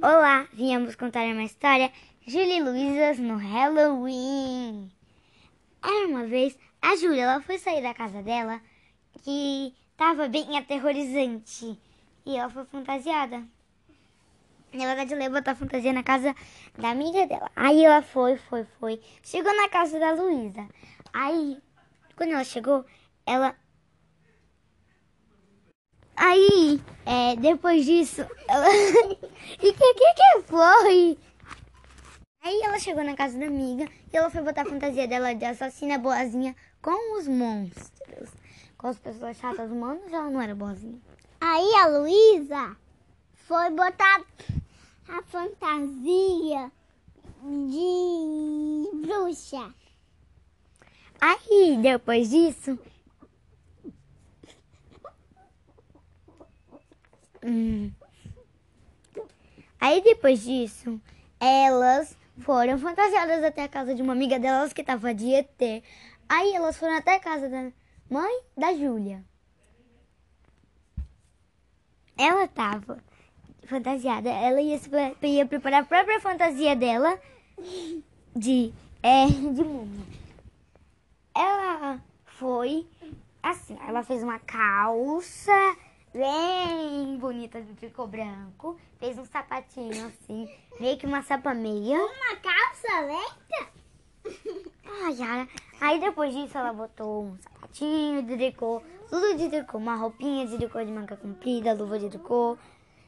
Olá, 0.00 0.46
viemos 0.52 0.94
contar 0.94 1.24
uma 1.24 1.42
história. 1.42 1.90
Júlia 2.24 2.58
e 2.58 2.62
Luísa 2.62 3.20
no 3.20 3.36
Halloween. 3.36 4.88
Era 5.82 6.06
uma 6.06 6.24
vez, 6.24 6.56
a 6.80 6.94
Júlia 6.94 7.24
ela 7.24 7.40
foi 7.40 7.58
sair 7.58 7.82
da 7.82 7.92
casa 7.92 8.22
dela 8.22 8.60
que 9.24 9.74
tava 9.96 10.28
bem 10.28 10.56
aterrorizante. 10.56 11.76
E 12.24 12.36
ela 12.36 12.48
foi 12.48 12.64
fantasiada. 12.66 13.42
Na 14.72 14.86
verdade, 14.86 15.14
ela 15.14 15.24
ia 15.24 15.30
botar 15.30 15.56
fantasia 15.56 15.92
na 15.92 16.04
casa 16.04 16.32
da 16.78 16.90
amiga 16.90 17.26
dela. 17.26 17.50
Aí 17.56 17.84
ela 17.84 18.00
foi, 18.00 18.36
foi, 18.36 18.64
foi. 18.78 19.00
Chegou 19.24 19.52
na 19.56 19.68
casa 19.68 19.98
da 19.98 20.12
Luísa. 20.12 20.68
Aí, 21.12 21.58
quando 22.14 22.34
ela 22.34 22.44
chegou, 22.44 22.86
ela 23.26 23.52
Aí, 26.18 26.80
é, 27.06 27.36
depois 27.36 27.86
disso, 27.86 28.26
ela. 28.48 28.66
e 29.62 29.72
que, 29.72 29.94
que 29.94 30.14
que 30.14 30.42
foi? 30.46 31.16
Aí 32.42 32.60
ela 32.62 32.78
chegou 32.80 33.04
na 33.04 33.14
casa 33.14 33.38
da 33.38 33.46
amiga 33.46 33.88
e 34.12 34.16
ela 34.16 34.28
foi 34.28 34.42
botar 34.42 34.62
a 34.62 34.64
fantasia 34.64 35.06
dela 35.06 35.32
de 35.32 35.44
assassina 35.44 35.96
boazinha 35.96 36.56
com 36.82 37.16
os 37.16 37.28
monstros. 37.28 38.30
Com 38.76 38.88
as 38.88 38.98
pessoas 38.98 39.36
chatas 39.36 39.70
humanas, 39.70 40.12
ela 40.12 40.28
não 40.28 40.40
era 40.40 40.56
boazinha. 40.56 40.98
Aí 41.40 41.74
a 41.76 41.86
Luísa 41.86 42.76
foi 43.46 43.70
botar 43.70 44.24
a 45.08 45.22
fantasia 45.22 46.72
de 47.44 48.90
bruxa. 49.06 49.72
Aí, 51.20 51.78
depois 51.80 52.30
disso, 52.30 52.76
Hum. 57.44 57.90
Aí 59.80 60.02
depois 60.02 60.42
disso, 60.42 61.00
elas 61.38 62.16
foram 62.40 62.78
fantasiadas 62.78 63.44
até 63.44 63.64
a 63.64 63.68
casa 63.68 63.94
de 63.94 64.02
uma 64.02 64.12
amiga 64.12 64.38
delas 64.38 64.72
que 64.72 64.82
tava 64.82 65.14
de 65.14 65.32
ET. 65.32 65.82
Aí 66.28 66.54
elas 66.54 66.76
foram 66.76 66.96
até 66.96 67.14
a 67.14 67.20
casa 67.20 67.48
da 67.48 67.70
mãe 68.10 68.40
da 68.56 68.74
Júlia. 68.74 69.24
Ela 72.16 72.48
tava 72.48 72.98
fantasiada, 73.64 74.28
ela 74.28 74.60
ia, 74.60 74.80
ia 75.22 75.46
preparar 75.46 75.82
a 75.82 75.86
própria 75.86 76.20
fantasia 76.20 76.74
dela 76.74 77.18
de, 78.34 78.72
é, 79.02 79.26
de 79.26 79.62
múmia. 79.62 80.06
Ela 81.34 82.00
foi 82.24 82.86
assim, 83.42 83.78
ela 83.86 84.02
fez 84.02 84.22
uma 84.22 84.38
calça 84.40 85.76
bem 86.12 87.16
bonita 87.18 87.60
de 87.60 87.72
tricô 87.74 88.06
branco. 88.06 88.78
Fez 88.98 89.18
um 89.18 89.24
sapatinho 89.24 90.06
assim, 90.06 90.48
meio 90.80 90.96
que 90.96 91.06
uma 91.06 91.22
sapa 91.22 91.54
meia. 91.54 91.98
Uma 91.98 92.36
calça 92.36 93.00
lenta? 93.00 93.72
Ai, 94.84 95.12
Yara. 95.12 95.48
Aí 95.80 96.00
depois 96.00 96.34
disso 96.34 96.58
ela 96.58 96.72
botou 96.72 97.24
um 97.24 97.38
sapatinho 97.38 98.22
de 98.22 98.36
tricô, 98.36 98.82
tudo 99.08 99.36
de 99.36 99.48
tricô, 99.48 99.78
uma 99.78 99.96
roupinha 99.96 100.46
de 100.46 100.56
tricô 100.56 100.84
de 100.84 100.90
manga 100.90 101.16
comprida, 101.16 101.74
luva 101.74 101.98
de 101.98 102.08
tricô. 102.08 102.58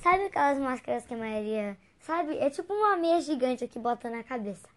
Sabe 0.00 0.24
aquelas 0.24 0.58
máscaras 0.58 1.04
que 1.04 1.14
a 1.14 1.16
maioria. 1.16 1.76
Sabe? 2.00 2.36
É 2.38 2.50
tipo 2.50 2.72
uma 2.72 2.96
meia 2.96 3.20
gigante 3.20 3.68
que 3.68 3.78
bota 3.78 4.10
na 4.10 4.22
cabeça. 4.22 4.68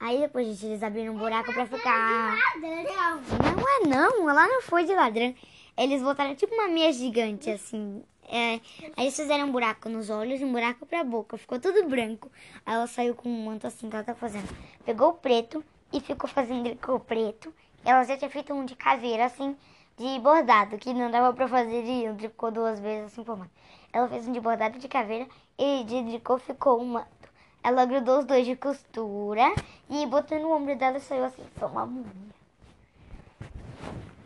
Aí 0.00 0.18
depois 0.18 0.46
disso 0.46 0.66
eles 0.66 0.82
abriram 0.82 1.14
um 1.14 1.18
buraco 1.18 1.52
pra 1.52 1.66
ficar. 1.66 2.34
Ladrão. 2.54 3.20
Não 3.54 3.68
é 3.68 3.88
não, 3.88 4.30
ela 4.30 4.48
não 4.48 4.62
foi 4.62 4.84
de 4.84 4.94
ladrão. 4.94 5.34
Eles 5.80 6.02
botaram 6.02 6.34
tipo 6.34 6.52
uma 6.52 6.68
meia 6.68 6.92
gigante, 6.92 7.48
assim. 7.48 8.04
É, 8.28 8.60
aí 8.98 9.06
eles 9.06 9.16
fizeram 9.16 9.46
um 9.46 9.50
buraco 9.50 9.88
nos 9.88 10.10
olhos 10.10 10.38
e 10.38 10.44
um 10.44 10.52
buraco 10.52 10.84
pra 10.84 11.02
boca. 11.02 11.38
Ficou 11.38 11.58
tudo 11.58 11.88
branco. 11.88 12.30
Aí 12.66 12.74
ela 12.74 12.86
saiu 12.86 13.14
com 13.14 13.30
um 13.30 13.44
manto 13.46 13.66
assim 13.66 13.88
que 13.88 13.96
ela 13.96 14.04
tá 14.04 14.14
fazendo. 14.14 14.46
Pegou 14.84 15.08
o 15.08 15.14
preto 15.14 15.64
e 15.90 15.98
ficou 15.98 16.28
fazendo 16.28 16.76
com 16.76 16.96
o 16.96 17.00
preto. 17.00 17.50
Ela 17.82 18.04
já 18.04 18.14
tinha 18.14 18.28
feito 18.28 18.52
um 18.52 18.66
de 18.66 18.76
caveira, 18.76 19.24
assim, 19.24 19.56
de 19.96 20.18
bordado, 20.18 20.76
que 20.76 20.92
não 20.92 21.10
dava 21.10 21.32
pra 21.32 21.48
fazer 21.48 21.82
de 21.82 22.14
tricô 22.18 22.50
duas 22.50 22.78
vezes, 22.78 23.06
assim, 23.06 23.24
por 23.24 23.38
mais. 23.38 23.50
Ela 23.90 24.06
fez 24.06 24.28
um 24.28 24.32
de 24.32 24.40
bordado 24.40 24.78
de 24.78 24.86
caveira 24.86 25.26
e 25.56 25.82
de 25.84 26.04
tricô 26.04 26.36
ficou 26.36 26.78
um 26.78 26.84
manto. 26.84 27.30
Ela 27.64 27.86
grudou 27.86 28.18
os 28.18 28.26
dois 28.26 28.44
de 28.44 28.54
costura 28.54 29.50
e 29.88 30.04
botou 30.04 30.38
no 30.38 30.52
ombro 30.52 30.76
dela 30.76 31.00
saiu 31.00 31.24
assim, 31.24 31.42
foi 31.56 31.68
uma 31.68 31.86
múmia. 31.86 32.39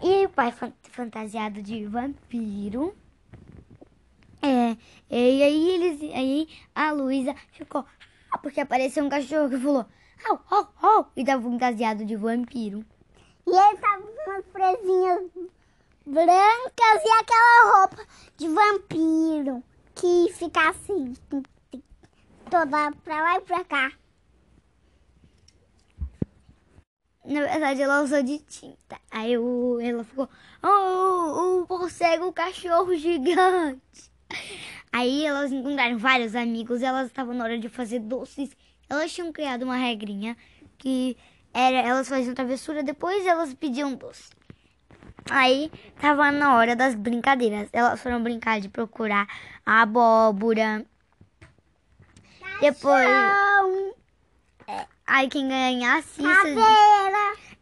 E 0.06 0.26
o 0.26 0.28
pai 0.28 0.52
fantasiado 0.90 1.62
de 1.62 1.86
vampiro. 1.86 2.94
É, 4.42 4.76
e 5.08 5.42
aí 5.42 5.70
eles, 5.70 6.14
aí 6.14 6.46
a 6.74 6.92
Luísa 6.92 7.34
ficou, 7.52 7.86
ah, 8.30 8.36
porque 8.36 8.60
apareceu 8.60 9.02
um 9.02 9.08
cachorro 9.08 9.48
que 9.48 9.56
falou, 9.56 9.86
au, 10.28 10.40
au, 10.50 10.68
au, 10.82 11.10
e 11.16 11.24
tava 11.24 11.40
fantasiado 11.40 12.04
de 12.04 12.16
vampiro. 12.16 12.84
E 13.46 13.50
ele 13.50 13.78
tava 13.78 14.02
com 14.02 14.30
umas 14.30 14.44
presinhas 14.44 15.30
brancas 16.04 17.02
e 17.02 17.10
aquela 17.22 17.78
roupa 17.78 18.06
de 18.36 18.48
vampiro 18.48 19.64
que 19.94 20.30
fica 20.34 20.68
assim, 20.68 21.14
toda 22.50 22.92
pra 23.02 23.22
lá 23.22 23.36
e 23.38 23.40
pra 23.40 23.64
cá. 23.64 23.90
Na 27.24 27.40
verdade, 27.40 27.80
ela 27.80 28.02
usou 28.02 28.22
de 28.22 28.38
tinta. 28.38 28.98
Aí 29.10 29.36
o, 29.38 29.80
ela 29.80 30.04
ficou, 30.04 30.28
oh, 30.62 31.64
o 31.68 31.88
cego, 31.88 32.26
o 32.26 32.32
cachorro 32.32 32.94
gigante. 32.94 33.80
Aí 34.92 35.24
elas 35.24 35.50
encontraram 35.50 35.98
vários 35.98 36.36
amigos 36.36 36.82
elas 36.82 37.06
estavam 37.06 37.34
na 37.34 37.44
hora 37.44 37.58
de 37.58 37.68
fazer 37.68 38.00
doces. 38.00 38.50
Elas 38.88 39.12
tinham 39.12 39.32
criado 39.32 39.62
uma 39.62 39.76
regrinha 39.76 40.36
que 40.78 41.16
era 41.52 41.78
elas 41.78 42.08
faziam 42.08 42.34
travessura, 42.34 42.82
depois 42.82 43.24
elas 43.26 43.54
pediam 43.54 43.94
doce. 43.94 44.30
Aí 45.30 45.70
tava 46.00 46.30
na 46.30 46.56
hora 46.56 46.76
das 46.76 46.94
brincadeiras. 46.94 47.68
Elas 47.72 48.00
foram 48.00 48.22
brincar 48.22 48.60
de 48.60 48.68
procurar 48.68 49.26
a 49.64 49.82
abóbora. 49.82 50.84
Depois. 52.60 53.08
É, 54.66 54.86
aí 55.06 55.28
quem 55.28 55.48
ganhasse 55.48 56.22
Caveira. 56.22 57.03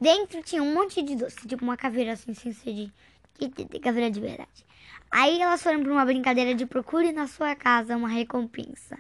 Dentro 0.03 0.43
tinha 0.43 0.61
um 0.61 0.75
monte 0.75 1.01
de 1.01 1.15
doce, 1.15 1.47
tipo 1.47 1.63
uma 1.63 1.77
caveira 1.77 2.15
assim, 2.15 2.35
sem 2.35 2.53
ser 2.53 2.91
de, 3.39 3.79
caveira 3.79 4.11
de 4.11 4.21
verdade. 4.21 4.67
Aí 5.09 5.41
elas 5.41 5.63
foram 5.63 5.81
para 5.81 5.93
uma 5.93 6.05
brincadeira 6.05 6.57
de 6.57 6.67
procure 6.67 7.13
na 7.13 7.29
sua 7.29 7.55
casa 7.55 7.97
uma 7.97 8.09
recompensa. 8.09 8.99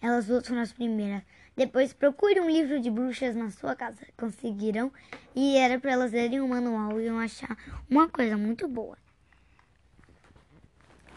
Elas 0.00 0.28
duas 0.28 0.48
foram 0.48 0.62
as 0.62 0.72
primeiras. 0.72 1.22
Depois 1.54 1.92
procure 1.92 2.40
um 2.40 2.48
livro 2.48 2.80
de 2.80 2.90
bruxas 2.90 3.36
na 3.36 3.50
sua 3.50 3.76
casa. 3.76 4.00
Conseguiram. 4.16 4.90
E 5.36 5.58
era 5.58 5.78
para 5.78 5.92
elas 5.92 6.12
lerem 6.12 6.40
o 6.40 6.46
um 6.46 6.48
manual 6.48 6.98
e 6.98 7.04
iam 7.04 7.18
achar 7.18 7.54
uma 7.90 8.08
coisa 8.08 8.38
muito 8.38 8.66
boa. 8.66 8.96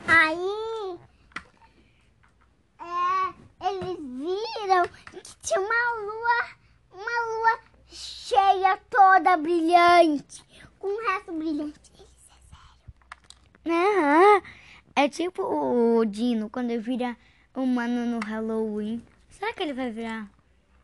Aí 0.06 1.00
é, 2.82 3.70
eles 3.70 3.98
viram 4.00 4.84
que 5.14 5.36
tinha 5.42 5.62
uma 5.62 5.96
lua, 6.02 6.50
uma 6.92 7.38
lua 7.38 7.73
cheia 7.94 8.78
toda 8.90 9.38
brilhante, 9.38 10.44
com 10.80 10.88
um 10.88 11.08
resto 11.08 11.32
brilhante. 11.32 11.80
Isso 11.96 12.32
é 13.66 13.70
sério. 13.70 14.44
É 14.96 15.08
tipo 15.08 15.44
o 15.44 16.04
Dino 16.06 16.50
quando 16.50 16.80
vira 16.82 17.16
humano 17.56 18.06
no 18.06 18.20
Halloween. 18.20 19.02
Será 19.30 19.54
que 19.54 19.64
ele 19.64 19.74
vai 19.74 19.92
virar 19.92 20.30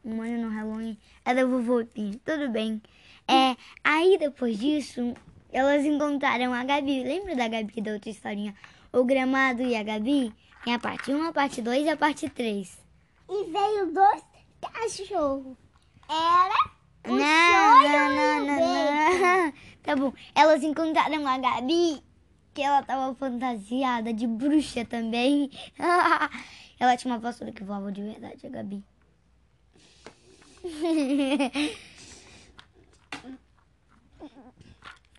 humano 0.03 0.43
no 0.43 0.49
Halloween? 0.49 0.97
É 1.25 1.33
da 1.33 1.45
vovotinha. 1.45 2.19
Tudo 2.23 2.49
bem. 2.49 2.81
É, 3.27 3.55
aí 3.83 4.17
depois 4.17 4.57
disso, 4.57 5.13
elas 5.51 5.85
encontraram 5.85 6.53
a 6.53 6.63
Gabi. 6.63 7.03
Lembra 7.03 7.35
da 7.35 7.47
Gabi 7.47 7.81
da 7.81 7.93
outra 7.93 8.09
historinha? 8.09 8.55
O 8.91 9.03
Gramado 9.03 9.61
e 9.61 9.75
a 9.75 9.83
Gabi? 9.83 10.33
Tem 10.63 10.73
a 10.73 10.79
parte 10.79 11.11
1, 11.11 11.23
a 11.23 11.31
parte 11.31 11.61
2 11.61 11.85
e 11.85 11.89
a 11.89 11.97
parte 11.97 12.29
3. 12.29 12.77
E 13.29 13.43
veio 13.45 13.93
dois 13.93 14.23
cachorros. 14.61 15.57
Era 16.09 16.78
Não, 17.09 17.89
não, 17.89 18.09
não, 18.15 18.45
não. 18.45 19.53
Tá 19.83 19.95
bom. 19.95 20.13
Elas 20.35 20.61
encontraram 20.61 21.25
a 21.27 21.37
Gabi, 21.37 22.03
que 22.53 22.61
ela 22.61 22.83
tava 22.83 23.15
fantasiada 23.15 24.13
de 24.13 24.27
bruxa 24.27 24.85
também. 24.85 25.49
ela 26.79 26.95
tinha 26.95 27.13
uma 27.13 27.19
vassoura 27.19 27.51
que 27.51 27.63
voava 27.63 27.91
de 27.91 28.03
verdade, 28.03 28.45
a 28.45 28.49
Gabi. 28.49 28.83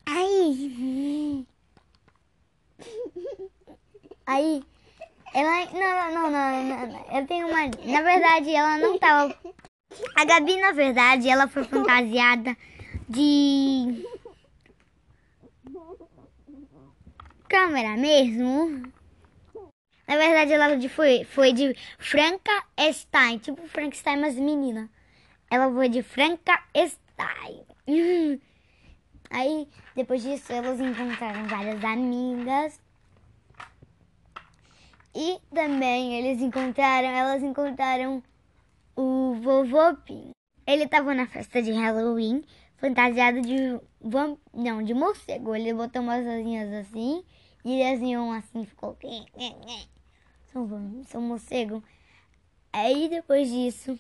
Aí. 0.07 1.47
Aí. 4.27 4.63
Ela. 5.33 5.65
Não, 5.67 5.81
não, 5.81 6.13
não, 6.13 6.31
não, 6.31 6.65
não, 6.65 6.87
não. 6.89 7.17
Eu 7.17 7.27
tenho 7.27 7.49
uma. 7.49 7.61
Na 7.85 8.03
verdade, 8.03 8.55
ela 8.55 8.79
não 8.79 8.99
tava. 8.99 9.37
A 10.15 10.25
Gabi, 10.25 10.57
na 10.61 10.73
verdade, 10.73 11.29
ela 11.29 11.49
foi 11.49 11.65
fantasiada 11.65 12.57
de. 13.09 14.05
Câmera 17.49 17.97
mesmo. 17.97 18.83
Na 20.07 20.17
verdade, 20.17 20.53
ela 20.53 20.89
foi, 20.89 21.25
foi 21.25 21.53
de 21.53 21.77
Stein, 22.93 23.39
tipo 23.39 23.67
Frankenstein, 23.69 24.21
mas 24.21 24.35
menina. 24.35 24.91
Ela 25.51 25.71
foi 25.73 25.89
de 25.89 26.03
Franca 26.03 26.63
Stein. 26.77 27.65
Aí, 29.31 29.69
depois 29.95 30.23
disso, 30.23 30.53
elas 30.53 30.81
encontraram 30.81 31.47
várias 31.47 31.85
amigas. 31.85 32.81
E 35.15 35.39
também 35.53 36.19
eles 36.19 36.41
encontraram, 36.41 37.09
elas 37.09 37.43
encontraram 37.43 38.23
o 38.97 39.35
vovô 39.35 39.97
Pim. 40.05 40.31
Ele 40.67 40.85
estava 40.85 41.15
na 41.15 41.27
festa 41.27 41.63
de 41.63 41.73
Halloween, 41.73 42.45
fantasiado 42.77 43.41
de 43.41 43.81
vamp... 44.01 44.39
não, 44.53 44.83
de 44.83 44.95
morcego. 44.95 45.55
Ele 45.55 45.75
botou 45.75 46.03
umas 46.03 46.27
asinhas 46.27 46.73
assim 46.73 47.25
e 47.65 47.83
iam 47.83 48.33
assim, 48.33 48.65
ficou 48.65 48.97
são, 50.53 51.03
são 51.05 51.21
morcego. 51.21 51.83
Aí 52.73 53.09
depois 53.09 53.51
disso, 53.51 53.99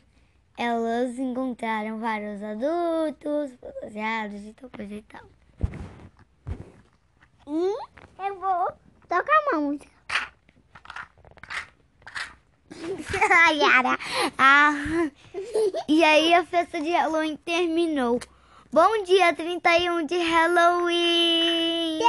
elas 0.57 1.19
encontraram 1.19 1.99
vários 1.99 2.43
adultos, 2.43 3.53
fantasiados 3.61 4.45
e 4.45 4.53
tal 4.53 4.71
coisa 4.71 4.95
e 4.95 5.03
tal. 5.03 5.27
E 7.47 8.27
eu 8.27 8.39
vou 8.39 8.73
tocar 9.09 9.43
uma 9.51 9.61
música. 9.61 10.00
Yara. 13.51 13.99
ah, 14.39 14.73
e 15.89 16.03
aí 16.05 16.35
a 16.35 16.45
festa 16.45 16.81
de 16.81 16.91
Halloween 16.91 17.37
terminou. 17.37 18.21
Bom 18.73 19.03
dia, 19.03 19.35
31 19.35 20.07
de 20.07 20.17
Halloween! 20.17 22.01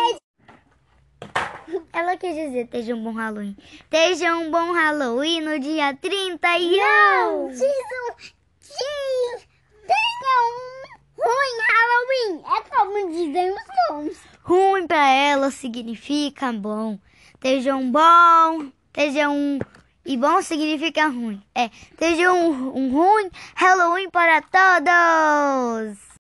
Ela 1.94 2.18
quer 2.18 2.34
dizer, 2.34 2.66
esteja 2.66 2.96
um 2.96 3.04
bom 3.04 3.14
Halloween. 3.14 3.56
Esteja 3.60 4.36
um 4.36 4.52
bom 4.52 4.72
Halloween 4.74 5.42
no 5.42 5.60
dia 5.60 5.96
31. 5.96 6.78
Não, 6.78 7.50
dizem 7.50 7.72
que 8.18 9.48
tenha 9.88 10.38
um 10.48 10.82
ruim 11.18 11.58
Halloween. 11.68 12.44
É 12.46 12.62
como 12.70 13.10
dizem 13.10 13.52
os 13.52 13.90
nomes. 13.90 14.18
Ruim 14.44 14.88
pra 14.88 15.10
ela 15.10 15.52
significa 15.52 16.52
bom. 16.52 17.00
Esteja 17.34 17.76
um 17.76 17.92
bom, 17.92 18.72
esteja 18.88 19.30
um... 19.30 19.60
E 20.06 20.18
bom 20.18 20.42
significa 20.42 21.08
ruim. 21.08 21.42
É, 21.54 21.70
esteja 21.92 22.34
um, 22.34 22.78
um 22.78 22.92
ruim 22.92 23.30
Halloween 23.56 24.10
para 24.10 24.42
todos. 24.42 26.11